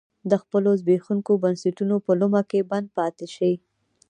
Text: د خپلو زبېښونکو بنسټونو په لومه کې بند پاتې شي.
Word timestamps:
د 0.31 0.33
خپلو 0.43 0.69
زبېښونکو 0.81 1.31
بنسټونو 1.43 1.95
په 2.05 2.11
لومه 2.19 2.41
کې 2.49 2.67
بند 2.71 2.87
پاتې 2.97 3.27
شي. 3.35 3.53